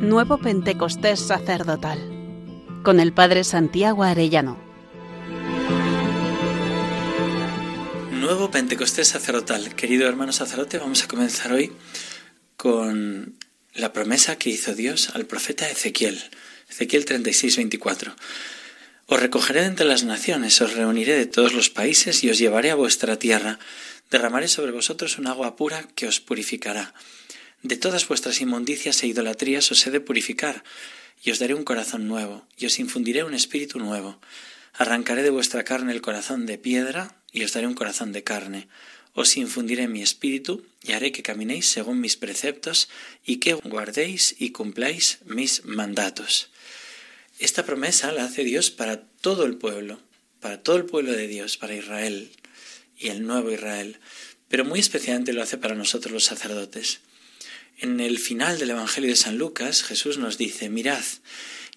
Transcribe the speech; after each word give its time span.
Nuevo 0.00 0.38
Pentecostés 0.38 1.18
Sacerdotal 1.18 1.98
con 2.84 3.00
el 3.00 3.12
Padre 3.12 3.42
Santiago 3.42 4.04
Arellano. 4.04 4.56
Nuevo 8.12 8.48
Pentecostés 8.48 9.08
Sacerdotal. 9.08 9.74
Querido 9.74 10.08
hermano 10.08 10.32
sacerdote, 10.32 10.78
vamos 10.78 11.02
a 11.02 11.08
comenzar 11.08 11.52
hoy 11.52 11.72
con 12.56 13.34
la 13.74 13.92
promesa 13.92 14.36
que 14.36 14.50
hizo 14.50 14.76
Dios 14.76 15.10
al 15.16 15.26
profeta 15.26 15.68
Ezequiel. 15.68 16.22
Ezequiel 16.70 17.04
36, 17.04 17.56
24. 17.56 18.14
Os 19.06 19.20
recogeré 19.20 19.64
entre 19.64 19.84
las 19.84 20.04
naciones, 20.04 20.60
os 20.60 20.74
reuniré 20.74 21.16
de 21.16 21.26
todos 21.26 21.54
los 21.54 21.70
países 21.70 22.22
y 22.22 22.30
os 22.30 22.38
llevaré 22.38 22.70
a 22.70 22.76
vuestra 22.76 23.18
tierra. 23.18 23.58
Derramaré 24.12 24.46
sobre 24.46 24.70
vosotros 24.70 25.18
un 25.18 25.26
agua 25.26 25.56
pura 25.56 25.88
que 25.96 26.06
os 26.06 26.20
purificará. 26.20 26.94
De 27.62 27.76
todas 27.76 28.06
vuestras 28.06 28.40
inmundicias 28.40 29.02
e 29.02 29.06
idolatrías 29.06 29.70
os 29.72 29.86
he 29.86 29.90
de 29.90 30.00
purificar, 30.00 30.62
y 31.22 31.30
os 31.30 31.38
daré 31.38 31.54
un 31.54 31.64
corazón 31.64 32.06
nuevo, 32.06 32.46
y 32.56 32.66
os 32.66 32.78
infundiré 32.78 33.24
un 33.24 33.34
espíritu 33.34 33.78
nuevo. 33.78 34.20
Arrancaré 34.74 35.22
de 35.22 35.30
vuestra 35.30 35.64
carne 35.64 35.92
el 35.92 36.00
corazón 36.00 36.46
de 36.46 36.58
piedra, 36.58 37.16
y 37.32 37.42
os 37.42 37.52
daré 37.52 37.66
un 37.66 37.74
corazón 37.74 38.12
de 38.12 38.22
carne. 38.22 38.68
Os 39.14 39.36
infundiré 39.36 39.88
mi 39.88 40.02
espíritu, 40.02 40.64
y 40.82 40.92
haré 40.92 41.10
que 41.10 41.22
caminéis 41.22 41.66
según 41.66 42.00
mis 42.00 42.16
preceptos, 42.16 42.88
y 43.26 43.36
que 43.36 43.54
guardéis 43.54 44.36
y 44.38 44.50
cumpláis 44.50 45.18
mis 45.24 45.64
mandatos. 45.64 46.50
Esta 47.40 47.66
promesa 47.66 48.12
la 48.12 48.24
hace 48.24 48.44
Dios 48.44 48.70
para 48.70 49.02
todo 49.02 49.44
el 49.44 49.56
pueblo, 49.56 50.00
para 50.40 50.62
todo 50.62 50.76
el 50.76 50.86
pueblo 50.86 51.12
de 51.12 51.26
Dios, 51.26 51.56
para 51.56 51.74
Israel 51.74 52.30
y 52.98 53.08
el 53.08 53.26
nuevo 53.26 53.50
Israel, 53.50 53.98
pero 54.48 54.64
muy 54.64 54.80
especialmente 54.80 55.32
lo 55.32 55.42
hace 55.42 55.58
para 55.58 55.74
nosotros 55.74 56.12
los 56.12 56.24
sacerdotes. 56.24 57.00
En 57.80 58.00
el 58.00 58.18
final 58.18 58.58
del 58.58 58.70
Evangelio 58.70 59.10
de 59.10 59.14
San 59.14 59.38
Lucas, 59.38 59.84
Jesús 59.84 60.18
nos 60.18 60.36
dice, 60.36 60.68
mirad, 60.68 61.04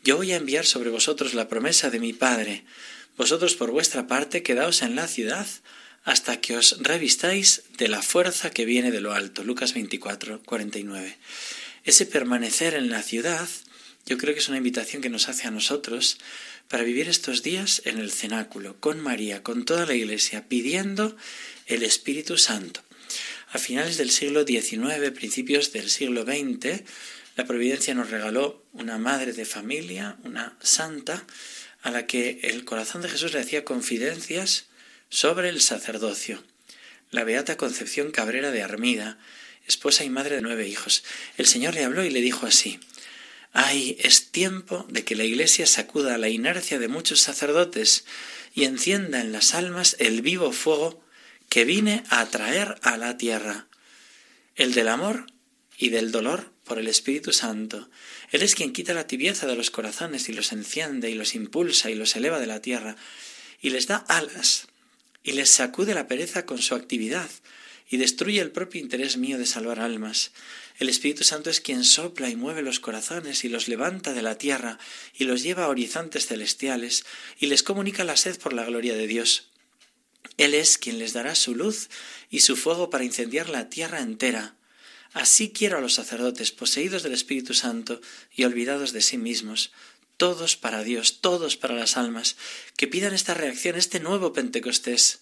yo 0.04 0.18
voy 0.18 0.32
a 0.32 0.38
enviar 0.38 0.66
sobre 0.66 0.89
vosotros 0.89 1.36
la 1.36 1.48
promesa 1.48 1.92
de 1.92 2.00
mi 2.00 2.12
Padre. 2.12 2.66
Vosotros 3.17 3.53
por 3.53 3.70
vuestra 3.70 4.08
parte 4.08 4.42
quedaos 4.42 4.81
en 4.81 4.95
la 4.95 5.08
ciudad 5.08 5.45
hasta 6.03 6.42
que 6.42 6.58
os 6.58 6.78
revistáis 6.80 7.66
de 7.78 7.88
la 7.88 8.02
fuerza 8.02 8.50
que 8.50 8.66
viene 8.66 8.90
de 8.90 9.00
lo 9.00 9.14
alto. 9.14 9.44
Lucas 9.44 9.75
24, 9.75 10.42
49. 10.42 11.20
Ese 11.84 12.08
permanecer 12.08 12.73
en 12.73 12.90
la 12.90 13.03
ciudad 13.03 13.47
yo 14.08 14.18
creo 14.18 14.34
que 14.34 14.40
es 14.40 14.50
una 14.50 14.58
invitación 14.58 15.03
que 15.03 15.09
nos 15.09 15.30
hace 15.30 15.47
a 15.47 15.52
nosotros 15.52 16.18
para 16.68 16.81
vivir 16.81 17.09
estos 17.09 17.44
días 17.44 17.84
en 17.86 18.00
el 18.00 18.12
cenáculo, 18.12 18.75
con 18.80 19.00
María, 19.00 19.44
con 19.44 19.66
toda 19.66 19.86
la 19.86 19.94
Iglesia, 19.94 20.47
pidiendo 20.47 21.16
el 21.68 21.84
Espíritu 21.84 22.40
Santo. 22.40 22.81
A 23.53 23.57
finales 23.57 23.97
del 23.97 24.11
siglo 24.11 24.45
XIX, 24.45 25.11
principios 25.13 25.73
del 25.73 25.89
siglo 25.89 26.23
XX, 26.23 26.83
la 27.35 27.45
Providencia 27.45 27.94
nos 27.94 28.09
regaló 28.09 28.63
una 28.71 28.97
madre 28.97 29.33
de 29.33 29.44
familia, 29.44 30.17
una 30.23 30.57
santa, 30.61 31.25
a 31.81 31.91
la 31.91 32.07
que 32.07 32.39
el 32.44 32.63
corazón 32.63 33.02
de 33.02 33.09
Jesús 33.09 33.33
le 33.33 33.41
hacía 33.41 33.66
confidencias 33.66 34.67
sobre 35.09 35.49
el 35.49 35.59
sacerdocio. 35.59 36.41
La 37.09 37.25
Beata 37.25 37.57
Concepción 37.57 38.11
Cabrera 38.11 38.52
de 38.52 38.63
Armida, 38.63 39.19
esposa 39.67 40.05
y 40.05 40.09
madre 40.09 40.38
de 40.38 40.41
nueve 40.41 40.69
hijos. 40.69 41.03
El 41.38 41.45
Señor 41.45 41.73
le 41.73 41.83
habló 41.83 42.05
y 42.05 42.09
le 42.09 42.22
dijo 42.22 42.45
así 42.45 42.79
Ay, 43.52 43.97
es 43.99 44.31
tiempo 44.31 44.85
de 44.89 45.03
que 45.03 45.17
la 45.17 45.25
Iglesia 45.25 45.67
sacuda 45.67 46.17
la 46.17 46.29
inercia 46.29 46.79
de 46.79 46.88
muchos 46.88 47.19
sacerdotes 47.19 48.05
y 48.53 48.63
encienda 48.63 49.19
en 49.19 49.33
las 49.33 49.53
almas 49.55 49.97
el 49.99 50.22
vivo 50.22 50.53
fuego 50.53 51.03
que 51.52 51.66
vine 51.66 52.05
a 52.09 52.21
atraer 52.21 52.80
a 52.81 52.95
la 52.95 53.17
tierra, 53.17 53.67
el 54.55 54.73
del 54.73 54.88
amor 54.88 55.25
y 55.77 55.89
del 55.89 56.13
dolor 56.13 56.49
por 56.63 56.80
el 56.80 56.88
Espíritu 56.88 57.33
Santo. 57.33 57.89
Él 58.30 58.41
es 58.41 58.55
quien 58.55 58.71
quita 58.71 58.94
la 58.94 59.05
tibieza 59.05 59.47
de 59.47 59.57
los 59.57 59.69
corazones 59.69 60.29
y 60.29 60.33
los 60.33 60.53
enciende 60.53 61.09
y 61.09 61.13
los 61.13 61.35
impulsa 61.35 61.89
y 61.89 61.95
los 61.95 62.16
eleva 62.16 62.39
de 62.39 62.47
la 62.47 62.61
tierra 62.61 62.95
y 63.59 63.72
les 63.72 63.88
da 63.88 63.97
alas 63.97 64.67
y 65.23 65.34
les 65.34 65.50
sacude 65.50 65.94
la 65.94 66.07
pereza 66.07 66.45
con 66.45 66.61
su 66.61 66.73
actividad 66.73 67.29
y 67.90 67.97
destruye 67.97 68.40
el 68.40 68.51
propio 68.51 68.79
interés 68.79 69.17
mío 69.17 69.38
de 69.38 69.45
salvar 69.45 69.81
almas. 69.81 70.31
El 70.79 70.88
Espíritu 70.88 71.25
Santo 71.25 71.50
es 71.50 71.59
quien 71.59 71.84
sopla 71.84 72.29
y 72.29 72.38
mueve 72.38 72.61
los 72.61 72.79
corazones 72.79 73.44
y 73.44 73.50
los 73.50 73.67
levanta 73.67 74.13
de 74.13 74.22
la 74.22 74.38
tierra 74.38 74.79
y 75.13 75.25
los 75.25 75.44
lleva 75.44 75.66
a 75.66 75.67
horizontes 75.67 76.28
celestiales 76.28 77.03
y 77.41 77.47
les 77.47 77.61
comunica 77.61 78.06
la 78.06 78.16
sed 78.16 78.40
por 78.40 78.53
la 78.53 78.63
gloria 78.63 78.94
de 78.94 79.07
Dios. 79.07 79.50
Él 80.38 80.54
es 80.54 80.78
quien 80.78 81.00
les 81.00 81.14
dará 81.14 81.36
su 81.36 81.56
luz 81.56 81.90
y 82.30 82.42
su 82.42 82.56
fuego 82.56 82.90
para 82.90 83.04
incendiar 83.04 83.50
la 83.50 83.70
tierra 83.70 84.00
entera. 84.00 84.56
Así 85.14 85.52
quiero 85.52 85.78
a 85.78 85.82
los 85.82 85.94
sacerdotes, 85.94 86.52
poseídos 86.52 87.04
del 87.04 87.14
Espíritu 87.14 87.54
Santo 87.54 88.02
y 88.34 88.46
olvidados 88.46 88.94
de 88.94 89.02
sí 89.02 89.18
mismos, 89.18 89.72
todos 90.18 90.56
para 90.56 90.84
Dios, 90.84 91.20
todos 91.20 91.58
para 91.58 91.76
las 91.76 91.98
almas, 91.98 92.38
que 92.78 92.88
pidan 92.88 93.14
esta 93.14 93.34
reacción, 93.34 93.76
este 93.76 94.00
nuevo 94.00 94.34
Pentecostés 94.34 95.22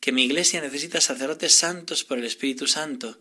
que 0.00 0.12
mi 0.12 0.24
iglesia 0.24 0.60
necesita 0.60 1.00
sacerdotes 1.00 1.54
santos 1.54 2.04
por 2.04 2.18
el 2.18 2.24
Espíritu 2.24 2.66
Santo. 2.66 3.18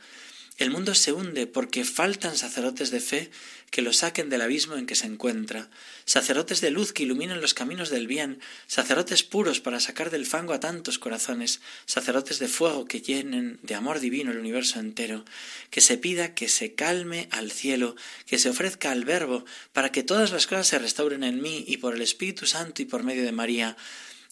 El 0.58 0.72
mundo 0.72 0.96
se 0.96 1.12
hunde 1.12 1.48
porque 1.48 1.84
faltan 1.84 2.38
sacerdotes 2.38 2.90
de 2.90 3.02
fe 3.02 3.30
que 3.72 3.82
lo 3.82 3.92
saquen 3.92 4.30
del 4.30 4.42
abismo 4.42 4.78
en 4.78 4.86
que 4.86 4.96
se 4.96 5.06
encuentra, 5.06 5.70
sacerdotes 6.06 6.62
de 6.62 6.72
luz 6.72 6.94
que 6.94 7.04
iluminen 7.04 7.42
los 7.42 7.54
caminos 7.54 7.90
del 7.90 8.08
bien, 8.08 8.40
sacerdotes 8.66 9.24
puros 9.24 9.60
para 9.60 9.82
sacar 9.82 10.12
del 10.12 10.26
fango 10.26 10.54
a 10.54 10.62
tantos 10.62 10.98
corazones, 10.98 11.60
sacerdotes 11.86 12.40
de 12.40 12.48
fuego 12.48 12.86
que 12.86 13.02
llenen 13.02 13.60
de 13.64 13.76
amor 13.76 14.00
divino 14.00 14.32
el 14.32 14.38
universo 14.38 14.80
entero, 14.80 15.26
que 15.72 15.82
se 15.82 15.98
pida 15.98 16.34
que 16.34 16.48
se 16.48 16.74
calme 16.74 17.28
al 17.32 17.52
cielo, 17.52 17.98
que 18.26 18.40
se 18.40 18.50
ofrezca 18.50 18.92
al 18.92 19.04
Verbo, 19.04 19.44
para 19.74 19.92
que 19.92 20.04
todas 20.04 20.32
las 20.32 20.48
cosas 20.48 20.68
se 20.68 20.80
restauren 20.80 21.26
en 21.26 21.42
mí 21.42 21.66
y 21.68 21.78
por 21.78 21.96
el 21.96 22.02
Espíritu 22.02 22.46
Santo 22.46 22.82
y 22.82 22.86
por 22.86 23.04
medio 23.04 23.26
de 23.26 23.34
María, 23.34 23.76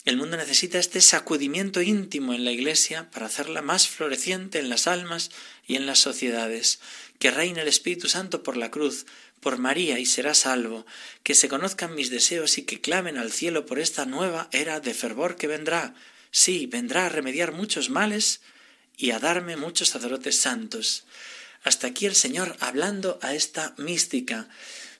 el 0.05 0.17
mundo 0.17 0.35
necesita 0.35 0.79
este 0.79 0.99
sacudimiento 0.99 1.81
íntimo 1.81 2.33
en 2.33 2.43
la 2.43 2.51
Iglesia 2.51 3.09
para 3.11 3.27
hacerla 3.27 3.61
más 3.61 3.87
floreciente 3.87 4.59
en 4.59 4.67
las 4.67 4.87
almas 4.87 5.31
y 5.65 5.77
en 5.77 5.85
las 5.85 5.99
sociedades. 5.99 6.79
Que 7.19 7.31
reine 7.31 7.61
el 7.61 7.69
Espíritu 7.69 8.09
Santo 8.09 8.43
por 8.43 8.57
la 8.57 8.69
cruz, 8.69 9.05
por 9.39 9.59
María 9.59 9.99
y 9.99 10.05
será 10.05 10.33
salvo. 10.33 10.85
Que 11.23 11.35
se 11.35 11.47
conozcan 11.47 11.95
mis 11.95 12.09
deseos 12.09 12.57
y 12.57 12.63
que 12.63 12.81
clamen 12.81 13.17
al 13.17 13.31
cielo 13.31 13.65
por 13.65 13.79
esta 13.79 14.05
nueva 14.05 14.49
era 14.51 14.81
de 14.81 14.93
fervor 14.93 15.37
que 15.37 15.47
vendrá. 15.47 15.95
Sí, 16.31 16.65
vendrá 16.65 17.05
a 17.05 17.09
remediar 17.09 17.53
muchos 17.53 17.89
males 17.89 18.41
y 18.97 19.11
a 19.11 19.19
darme 19.19 19.55
muchos 19.55 19.87
sacerdotes 19.87 20.37
santos. 20.37 21.05
Hasta 21.63 21.87
aquí 21.87 22.07
el 22.07 22.15
Señor 22.15 22.57
hablando 22.59 23.19
a 23.21 23.35
esta 23.35 23.73
mística. 23.77 24.49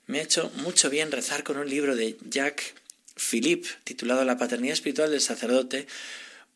Me 0.07 0.19
ha 0.19 0.23
hecho 0.23 0.49
mucho 0.57 0.89
bien 0.89 1.11
rezar 1.11 1.43
con 1.43 1.57
un 1.57 1.69
libro 1.69 1.97
de 1.97 2.17
Jacques 2.29 2.73
Philippe, 3.15 3.69
titulado 3.83 4.23
La 4.23 4.37
paternidad 4.37 4.73
espiritual 4.73 5.11
del 5.11 5.21
sacerdote, 5.21 5.87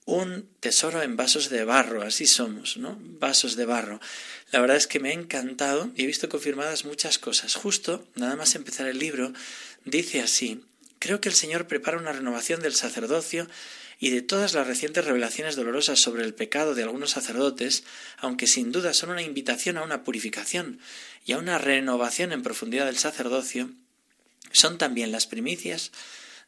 un 0.06 0.48
tesoro 0.62 1.02
en 1.02 1.18
vasos 1.18 1.50
de 1.50 1.66
barro, 1.66 2.02
así 2.02 2.28
somos, 2.28 2.78
¿no? 2.78 2.98
Vasos 3.02 3.58
de 3.58 3.66
barro. 3.66 4.00
La 4.52 4.62
verdad 4.62 4.78
es 4.78 4.88
que 4.88 5.02
me 5.02 5.10
ha 5.10 5.14
encantado 5.14 5.92
y 5.96 6.04
he 6.04 6.08
visto 6.08 6.30
confirmadas 6.30 6.86
muchas 6.86 7.20
cosas. 7.20 7.56
Justo, 7.56 8.08
nada 8.16 8.38
más 8.38 8.56
empezar 8.56 8.88
el 8.88 9.00
libro, 9.00 9.34
dice 9.84 10.22
así, 10.22 10.64
creo 11.00 11.20
que 11.20 11.28
el 11.28 11.36
Señor 11.36 11.68
prepara 11.68 11.98
una 11.98 12.14
renovación 12.14 12.62
del 12.62 12.74
sacerdocio 12.74 13.50
y 14.00 14.12
de 14.12 14.22
todas 14.22 14.54
las 14.54 14.66
recientes 14.68 15.04
revelaciones 15.04 15.58
dolorosas 15.58 16.00
sobre 16.00 16.24
el 16.24 16.34
pecado 16.34 16.74
de 16.74 16.84
algunos 16.84 17.12
sacerdotes, 17.12 17.84
aunque 18.18 18.48
sin 18.48 18.72
duda 18.72 18.94
son 18.94 19.10
una 19.10 19.24
invitación 19.24 19.78
a 19.78 19.84
una 19.84 20.04
purificación 20.04 20.80
y 21.26 21.34
a 21.34 21.38
una 21.38 21.58
renovación 21.58 22.32
en 22.32 22.44
profundidad 22.44 22.86
del 22.86 22.98
sacerdocio, 22.98 23.72
son 24.52 24.78
también 24.78 25.12
las 25.12 25.28
primicias 25.28 25.92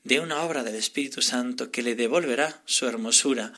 de 0.04 0.20
una 0.20 0.44
obra 0.44 0.64
del 0.64 0.76
Espíritu 0.76 1.22
Santo 1.22 1.72
que 1.72 1.84
le 1.84 1.96
devolverá 1.96 2.62
su 2.66 2.88
hermosura. 2.88 3.54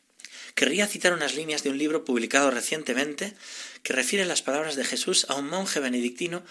Querría 0.55 0.87
citar 0.87 1.13
unas 1.13 1.35
líneas 1.35 1.63
de 1.63 1.69
un 1.69 1.77
libro 1.77 2.03
publicado 2.03 2.51
recientemente 2.51 3.33
que 3.83 3.93
refiere 3.93 4.25
las 4.25 4.41
palabras 4.41 4.75
de 4.75 4.83
Jesús 4.83 5.25
a 5.29 5.35
un 5.35 5.47
monje 5.47 5.79
benedictino 5.79 6.43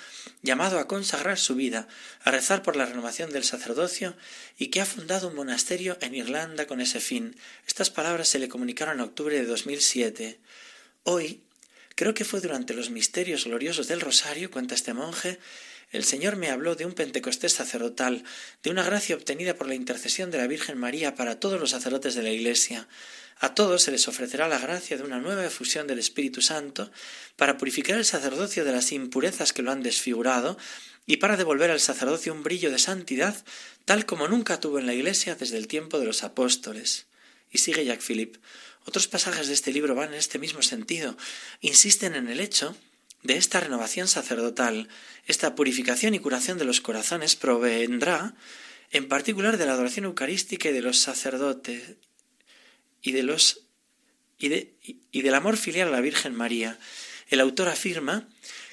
llamado 0.42 0.78
a 0.78 0.88
consagrar 0.88 1.38
su 1.38 1.54
vida, 1.54 1.86
a 2.22 2.30
rezar 2.30 2.62
por 2.62 2.76
la 2.76 2.86
renovación 2.86 3.30
del 3.30 3.44
sacerdocio 3.44 4.16
y 4.58 4.68
que 4.68 4.80
ha 4.80 4.86
fundado 4.86 5.28
un 5.28 5.34
monasterio 5.34 5.98
en 6.00 6.14
Irlanda 6.14 6.66
con 6.66 6.80
ese 6.80 7.00
fin. 7.00 7.36
Estas 7.66 7.90
palabras 7.90 8.28
se 8.28 8.38
le 8.38 8.48
comunicaron 8.48 8.96
en 8.96 9.02
octubre 9.02 9.36
de 9.36 9.46
2007. 9.46 10.40
Hoy, 11.04 11.42
creo 11.94 12.14
que 12.14 12.24
fue 12.24 12.40
durante 12.40 12.74
los 12.74 12.90
misterios 12.90 13.44
gloriosos 13.44 13.86
del 13.86 14.00
Rosario, 14.00 14.50
cuenta 14.50 14.74
este 14.74 14.94
monje, 14.94 15.38
el 15.90 16.04
Señor 16.04 16.36
me 16.36 16.50
habló 16.50 16.76
de 16.76 16.86
un 16.86 16.92
Pentecostés 16.92 17.52
sacerdotal, 17.52 18.22
de 18.62 18.70
una 18.70 18.84
gracia 18.84 19.16
obtenida 19.16 19.54
por 19.54 19.66
la 19.66 19.74
intercesión 19.74 20.30
de 20.30 20.38
la 20.38 20.46
Virgen 20.46 20.78
María 20.78 21.14
para 21.14 21.40
todos 21.40 21.58
los 21.58 21.70
sacerdotes 21.70 22.14
de 22.14 22.22
la 22.22 22.30
Iglesia. 22.30 22.88
A 23.38 23.54
todos 23.54 23.82
se 23.82 23.90
les 23.90 24.06
ofrecerá 24.06 24.48
la 24.48 24.58
gracia 24.58 24.96
de 24.96 25.02
una 25.02 25.18
nueva 25.18 25.44
efusión 25.44 25.86
del 25.86 25.98
Espíritu 25.98 26.42
Santo 26.42 26.92
para 27.36 27.58
purificar 27.58 27.96
el 27.96 28.04
sacerdocio 28.04 28.64
de 28.64 28.72
las 28.72 28.92
impurezas 28.92 29.52
que 29.52 29.62
lo 29.62 29.72
han 29.72 29.82
desfigurado 29.82 30.58
y 31.06 31.16
para 31.16 31.36
devolver 31.36 31.70
al 31.70 31.80
sacerdocio 31.80 32.32
un 32.32 32.42
brillo 32.42 32.70
de 32.70 32.78
santidad 32.78 33.34
tal 33.84 34.06
como 34.06 34.28
nunca 34.28 34.60
tuvo 34.60 34.78
en 34.78 34.86
la 34.86 34.94
Iglesia 34.94 35.34
desde 35.34 35.56
el 35.56 35.66
tiempo 35.66 35.98
de 35.98 36.04
los 36.06 36.22
apóstoles. 36.22 37.06
Y 37.50 37.58
sigue 37.58 37.84
Jacques 37.84 38.04
Philippe. 38.04 38.38
Otros 38.84 39.08
pasajes 39.08 39.48
de 39.48 39.54
este 39.54 39.72
libro 39.72 39.94
van 39.94 40.10
en 40.10 40.18
este 40.18 40.38
mismo 40.38 40.62
sentido. 40.62 41.16
Insisten 41.60 42.14
en 42.14 42.28
el 42.28 42.40
hecho 42.40 42.76
de 43.22 43.36
esta 43.36 43.60
renovación 43.60 44.08
sacerdotal, 44.08 44.88
esta 45.26 45.54
purificación 45.54 46.14
y 46.14 46.18
curación 46.18 46.58
de 46.58 46.64
los 46.64 46.80
corazones 46.80 47.36
provendrá 47.36 48.34
en 48.90 49.08
particular 49.08 49.56
de 49.56 49.66
la 49.66 49.72
adoración 49.72 50.06
eucarística 50.06 50.70
y 50.70 50.72
de 50.72 50.82
los 50.82 50.98
sacerdotes 50.98 51.96
y 53.02 53.12
de 53.12 53.22
los 53.22 53.66
y, 54.38 54.48
de, 54.48 54.74
y 55.12 55.22
del 55.22 55.34
amor 55.34 55.56
filial 55.56 55.88
a 55.88 55.92
la 55.92 56.00
Virgen 56.00 56.34
María. 56.34 56.78
El 57.28 57.40
autor 57.40 57.68
afirma 57.68 58.26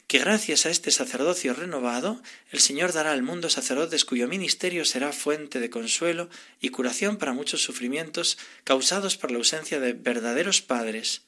que 0.08 0.20
gracias 0.20 0.66
a 0.66 0.70
este 0.70 0.90
sacerdocio 0.90 1.54
renovado, 1.54 2.22
el 2.52 2.60
Señor 2.60 2.94
dará 2.94 3.12
al 3.12 3.24
mundo 3.24 3.50
sacerdotes 3.50 4.06
cuyo 4.06 4.30
ministerio 4.30 4.86
será 4.86 5.12
fuente 5.12 5.60
de 5.60 5.70
consuelo 5.70 6.30
y 6.62 6.70
curación 6.70 7.18
para 7.18 7.34
muchos 7.34 7.62
sufrimientos 7.62 8.38
causados 8.64 9.18
por 9.18 9.32
la 9.32 9.38
ausencia 9.38 9.82
de 9.82 9.92
verdaderos 9.92 10.62
padres. 10.62 11.27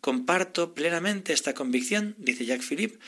Comparto 0.00 0.74
plenamente 0.74 1.32
esta 1.32 1.54
convicción, 1.54 2.14
dice 2.18 2.46
Jacques 2.46 2.66
Philippe, 2.66 2.98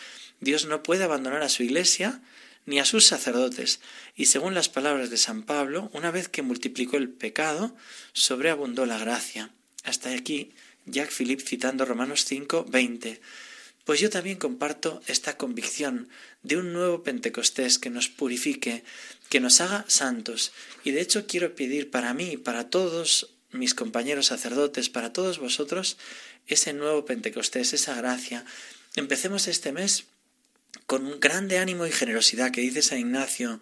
Dios 0.41 0.67
no 0.67 0.83
puede 0.83 1.05
abandonar 1.05 1.43
a 1.43 1.49
su 1.49 1.63
Iglesia 1.63 2.21
ni 2.67 2.79
a 2.79 2.85
sus 2.85 3.07
sacerdotes, 3.07 3.81
y 4.15 4.27
según 4.27 4.55
las 4.55 4.69
palabras 4.69 5.11
de 5.11 5.17
San 5.17 5.43
Pablo, 5.43 5.91
una 5.95 6.11
vez 6.11 6.29
que 6.29 6.43
multiplicó 6.43 6.97
el 6.97 7.09
pecado, 7.09 7.75
sobreabundó 8.13 8.87
la 8.87 8.99
gracia. 8.99 9.51
Hasta 9.85 10.11
aquí 10.11 10.53
Jacques 10.87 11.15
Philippe 11.15 11.45
citando 11.45 11.85
Romanos 11.85 12.25
5, 12.25 12.67
20. 12.69 13.21
Pues 13.85 13.99
yo 13.99 14.11
también 14.11 14.39
comparto 14.39 15.01
esta 15.07 15.37
convicción 15.37 16.09
de 16.43 16.57
un 16.57 16.73
nuevo 16.73 17.03
Pentecostés 17.03 17.79
que 17.79 17.91
nos 17.91 18.09
purifique, 18.09 18.85
que 19.29 19.41
nos 19.41 19.61
haga 19.61 19.85
santos. 19.89 20.53
Y 20.85 20.93
de 20.93 21.01
hecho 21.01 21.27
quiero 21.27 21.57
pedir 21.57 21.91
para 21.91 22.15
mí, 22.15 22.37
para 22.37 22.71
todos 22.71 23.31
mis 23.53 23.75
compañeros 23.75 24.27
sacerdotes, 24.27 24.89
para 24.89 25.13
todos 25.13 25.39
vosotros, 25.39 25.99
ese 26.47 26.73
nuevo 26.73 27.05
Pentecostés, 27.05 27.73
esa 27.73 27.95
gracia. 27.95 28.45
Empecemos 28.97 29.49
este 29.49 29.73
mes 29.73 30.05
con 30.87 31.07
un 31.07 31.21
grande 31.21 31.59
ánimo 31.59 31.87
y 31.87 31.93
generosidad 31.93 32.51
que 32.51 32.61
dice 32.61 32.83
San 32.83 32.99
Ignacio, 32.99 33.61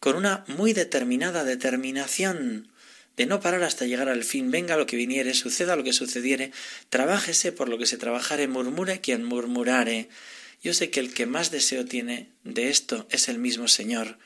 con 0.00 0.16
una 0.16 0.44
muy 0.48 0.72
determinada 0.72 1.44
determinación 1.44 2.68
de 3.16 3.26
no 3.26 3.40
parar 3.40 3.62
hasta 3.62 3.86
llegar 3.86 4.08
al 4.08 4.24
fin, 4.24 4.50
venga 4.50 4.76
lo 4.76 4.86
que 4.86 4.96
viniere, 4.96 5.32
suceda 5.32 5.76
lo 5.76 5.84
que 5.84 5.92
sucediere, 5.92 6.52
trabájese 6.90 7.50
por 7.50 7.68
lo 7.68 7.78
que 7.78 7.86
se 7.86 7.96
trabajare, 7.96 8.46
murmure 8.46 9.00
quien 9.00 9.24
murmurare. 9.24 10.08
Yo 10.62 10.74
sé 10.74 10.90
que 10.90 11.00
el 11.00 11.14
que 11.14 11.26
más 11.26 11.50
deseo 11.50 11.86
tiene 11.86 12.28
de 12.44 12.68
esto 12.68 13.06
es 13.10 13.28
el 13.28 13.38
mismo 13.38 13.68
Señor. 13.68 14.18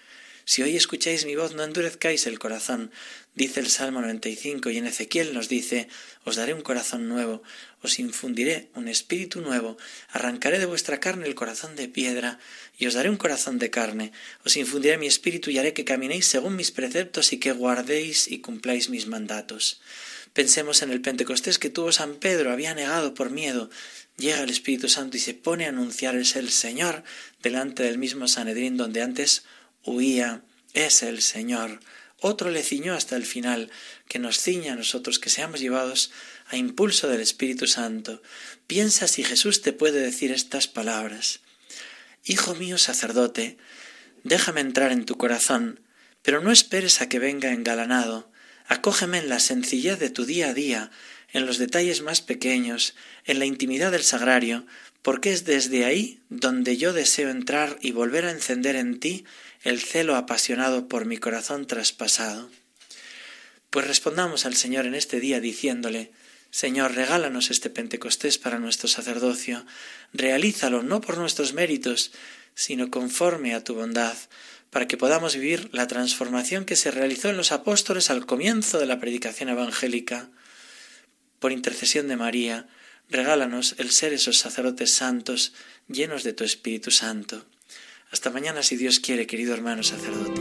Si 0.51 0.63
hoy 0.63 0.75
escucháis 0.75 1.27
mi 1.27 1.37
voz, 1.37 1.55
no 1.55 1.63
endurezcáis 1.63 2.27
el 2.27 2.41
corazón, 2.41 2.91
dice 3.37 3.61
el 3.61 3.69
Salmo 3.69 4.01
95, 4.01 4.71
y 4.71 4.79
en 4.79 4.87
Ezequiel 4.89 5.33
nos 5.33 5.49
dice, 5.49 5.87
os 6.25 6.35
daré 6.35 6.55
un 6.55 6.63
corazón 6.63 7.09
nuevo, 7.09 7.45
os 7.83 8.01
infundiré 8.01 8.69
un 8.75 8.89
espíritu 8.89 9.43
nuevo, 9.43 9.79
arrancaré 10.09 10.59
de 10.59 10.67
vuestra 10.67 10.99
carne 10.99 11.29
el 11.29 11.37
corazón 11.37 11.77
de 11.77 11.87
piedra, 11.87 12.41
y 12.77 12.89
os 12.89 12.95
daré 12.95 13.11
un 13.11 13.17
corazón 13.17 13.61
de 13.61 13.71
carne, 13.71 14.11
os 14.45 14.57
infundiré 14.57 14.99
mi 14.99 15.07
espíritu 15.07 15.53
y 15.53 15.59
haré 15.59 15.73
que 15.73 15.85
caminéis 15.85 16.27
según 16.27 16.57
mis 16.57 16.73
preceptos 16.73 17.33
y 17.33 17.39
que 17.39 17.53
guardéis 17.53 18.27
y 18.27 18.41
cumpláis 18.41 18.91
mis 18.91 19.07
mandatos. 19.07 19.81
Pensemos 20.33 20.83
en 20.83 20.91
el 20.91 21.01
Pentecostés 21.01 21.61
que 21.61 21.71
tuvo 21.71 21.93
San 21.93 22.17
Pedro, 22.17 22.51
había 22.51 22.75
negado 22.75 23.15
por 23.15 23.31
miedo. 23.31 23.71
Llega 24.17 24.43
el 24.43 24.51
Espíritu 24.51 24.89
Santo 24.89 25.17
y 25.17 25.21
se 25.21 25.35
pone 25.35 25.67
a 25.67 25.69
anunciar 25.69 26.17
es 26.17 26.35
el 26.35 26.51
Señor 26.51 27.05
delante 27.41 27.85
del 27.85 27.99
mismo 27.99 28.27
Sanedrín 28.27 28.77
donde 28.77 29.03
antes 29.03 29.45
huía, 29.85 30.43
es 30.75 31.03
el 31.03 31.23
Señor. 31.23 31.81
Otro 32.21 32.51
le 32.51 32.63
ciñó 32.63 32.95
hasta 32.95 33.17
el 33.17 33.25
final, 33.25 33.71
que 34.09 34.19
nos 34.19 34.39
ciña 34.39 34.75
a 34.75 34.77
nosotros, 34.77 35.19
que 35.19 35.31
seamos 35.31 35.61
llevados 35.61 36.11
a 36.49 36.57
impulso 36.57 37.09
del 37.09 37.21
Espíritu 37.21 37.67
Santo. 37.67 38.23
Piensa 38.67 39.09
si 39.09 39.25
Jesús 39.25 39.63
te 39.63 39.73
puede 39.73 40.01
decir 40.01 40.31
estas 40.33 40.69
palabras. 40.69 41.41
Hijo 42.25 42.55
mío 42.55 42.77
sacerdote, 42.77 43.57
déjame 44.25 44.61
entrar 44.61 44.93
en 44.93 45.07
tu 45.07 45.17
corazón, 45.17 45.81
pero 46.23 46.43
no 46.43 46.53
esperes 46.53 47.01
a 47.01 47.09
que 47.09 47.19
venga 47.19 47.53
engalanado. 47.53 48.31
Acógeme 48.67 49.19
en 49.19 49.29
la 49.29 49.41
sencillez 49.41 49.99
de 49.99 50.11
tu 50.11 50.27
día 50.27 50.51
a 50.51 50.55
día, 50.55 50.91
en 51.33 51.47
los 51.47 51.59
detalles 51.59 52.03
más 52.03 52.21
pequeños, 52.21 52.95
en 53.25 53.39
la 53.39 53.47
intimidad 53.47 53.93
del 53.93 54.05
sagrario, 54.05 54.67
porque 55.03 55.33
es 55.33 55.45
desde 55.45 55.85
ahí 55.85 56.21
donde 56.29 56.77
yo 56.77 56.93
deseo 56.93 57.31
entrar 57.31 57.79
y 57.81 57.93
volver 57.93 58.27
a 58.27 58.31
encender 58.31 58.77
en 58.77 59.01
ti 59.01 59.25
el 59.63 59.81
celo 59.81 60.17
apasionado 60.17 60.89
por 60.89 61.05
mi 61.05 61.19
corazón 61.19 61.67
traspasado. 61.67 62.51
Pues 63.71 63.87
respondamos 63.87 64.47
al 64.47 64.57
Señor 64.57 64.87
en 64.87 64.95
este 64.95 65.21
día 65.21 65.41
diciéndole, 65.41 66.13
Señor, 66.51 66.95
regálanos 66.95 67.51
este 67.51 67.71
Pentecostés 67.71 68.37
para 68.39 68.59
nuestro 68.59 68.89
sacerdocio, 68.89 69.65
realízalo 70.13 70.83
no 70.83 71.01
por 71.01 71.17
nuestros 71.17 71.53
méritos, 71.53 72.11
sino 72.55 72.91
conforme 72.91 73.55
a 73.55 73.63
tu 73.63 73.75
bondad, 73.75 74.17
para 74.71 74.89
que 74.89 74.97
podamos 74.97 75.35
vivir 75.35 75.69
la 75.73 75.87
transformación 75.87 76.65
que 76.65 76.77
se 76.77 76.91
realizó 76.91 77.31
en 77.31 77.37
los 77.37 77.53
apóstoles 77.53 78.11
al 78.11 78.27
comienzo 78.27 78.79
de 78.79 78.87
la 78.87 78.99
predicación 78.99 79.49
evangélica. 79.49 80.29
Por 81.39 81.53
intercesión 81.53 82.09
de 82.09 82.17
María, 82.17 82.69
regálanos 83.11 83.75
el 83.79 83.91
ser 83.91 84.13
esos 84.13 84.39
sacerdotes 84.39 84.93
santos 84.93 85.53
llenos 85.89 86.23
de 86.23 86.33
tu 86.33 86.45
Espíritu 86.45 86.91
Santo. 86.91 87.45
Hasta 88.11 88.31
mañana 88.31 88.63
si 88.63 88.77
Dios 88.77 89.01
quiere, 89.01 89.27
querido 89.27 89.55
hermano 89.55 89.83
sacerdote. 89.83 90.41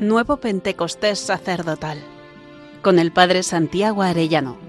Nuevo 0.00 0.38
Pentecostés 0.38 1.18
sacerdotal 1.18 2.02
con 2.82 2.98
el 2.98 3.12
Padre 3.12 3.42
Santiago 3.42 4.02
Arellano. 4.02 4.67